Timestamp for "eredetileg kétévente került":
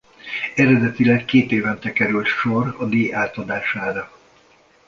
0.55-2.25